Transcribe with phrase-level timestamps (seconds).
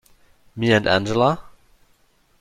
[0.55, 1.39] Me and Angela?